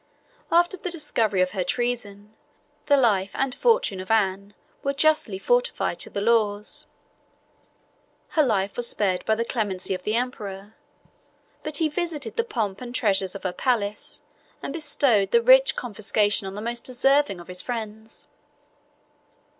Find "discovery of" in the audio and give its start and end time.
0.89-1.51